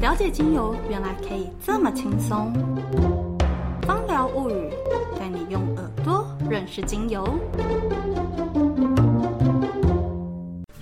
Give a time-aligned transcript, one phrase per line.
[0.00, 2.52] 了解精油原来可以这么轻松。
[3.82, 4.68] 芳疗物语
[5.16, 7.38] 带你用耳朵认识精油。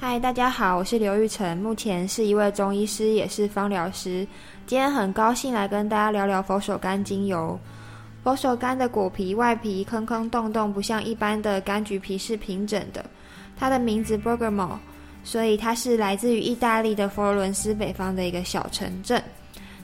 [0.01, 4.26] 嗨，大家好，我是刘玉成，目前是一位中医师，也是芳疗师。
[4.66, 7.58] 今天很高兴来跟大家聊聊佛手柑精油。
[8.22, 13.04] 佛手柑的果皮外皮坑坑洞洞，不像一般的柑橘皮是平整的。
[13.54, 14.79] 它的名字 Bergamo，
[15.25, 19.21] 所以它是来自于意大利的佛罗伦斯北方的一个小城镇。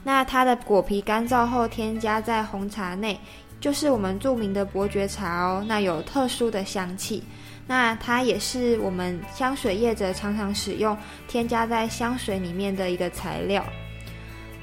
[0.03, 3.19] 那它的果皮干燥后添加在红茶内，
[3.59, 5.65] 就是我们著名的伯爵茶哦。
[5.67, 7.21] 那有特殊的香气。
[7.67, 10.97] 那它也是我们香水业者常常使用
[11.27, 13.63] 添加在香水里面的一个材料。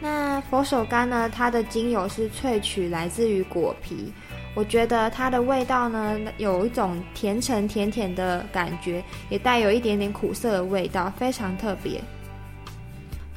[0.00, 1.28] 那佛手柑呢？
[1.28, 4.12] 它的精油是萃取来自于果皮，
[4.58, 9.00] 我觉得它的味道呢有一种甜橙甜甜的感觉，
[9.30, 12.02] 也带有一点点苦涩的味道，非常特别。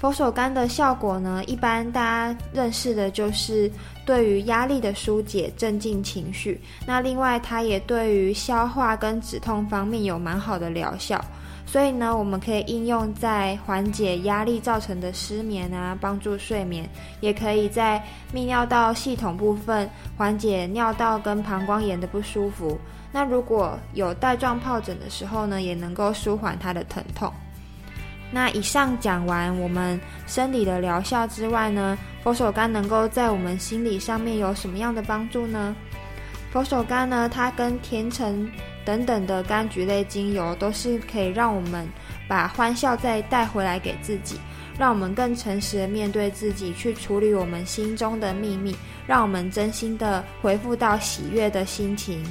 [0.02, 3.72] 佛手柑的效果呢，一般大家认识的就是
[4.04, 6.60] 对于压力的疏解、镇静情绪。
[6.88, 11.24] 那另外，它也对于消化跟止痛方面有蛮好的疗效。
[11.68, 16.84] 所以呢，我们可以应用在缓解压力造成的失眠啊，帮助睡眠；
[17.20, 22.76] 也可以在泌尿道系统部分缓解尿道跟膀胱炎的不舒服。
[23.12, 27.32] 那如果有带状疱疹的时候呢，也能够舒缓它的疼痛。
[28.32, 35.76] 那以上讲完我们生理的疗效之外呢，佛手柑能够在我们心理上面有什么样的帮助呢？
[36.52, 38.50] 佛手柑呢，它跟甜橙
[38.86, 41.88] 等等的柑橘类精油都是可以让我们
[42.28, 44.38] 把欢笑再带回来给自己，
[44.78, 48.76] 让我们更诚实的面对自己，去处理我们心中的秘密，
[49.08, 52.24] 让我们真心的回复到喜悦的心情。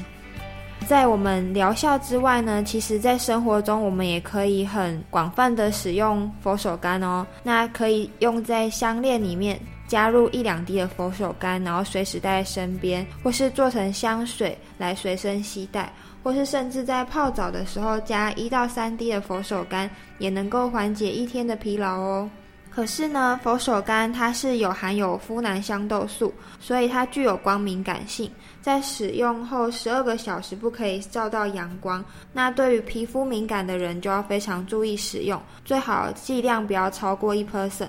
[0.87, 7.25] 在我们疗效之外呢，其实在生活中我们也可以很广泛的使用佛手柑哦。
[7.45, 15.93] 那可以用在项链里面，加入一两滴的佛手柑，然后随时带在身边，或是做成香水来随身携带，
[16.25, 19.89] 或是甚至在泡澡的时候加一到三滴的佛手柑，
[20.19, 22.29] 也能够缓解一天的疲劳哦。
[22.71, 28.31] 可是呢，佛手柑它是有含有呋喃香豆素，所以它具有光敏感性，
[28.63, 32.03] 在使用后十二个小时不可以照到阳光。
[32.33, 37.89] 那对于皮肤敏感的人就要非常注意使用，最好剂量不要超过一 percent。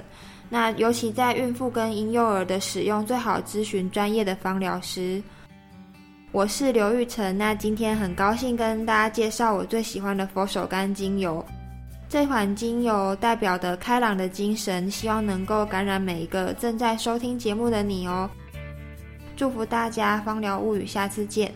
[0.49, 5.21] 那尤其在孕妇跟婴幼儿的使用，最好咨询专业的芳疗师。
[6.33, 11.45] 我是刘玉成，那今天很高兴跟大家介绍我最喜欢的佛手柑精油。
[12.11, 18.29] 这款精油代表的开朗的精神，希望能够感染每一个正在收听节目的你哦。
[19.37, 21.53] 祝福大家，芳疗物语，下次见。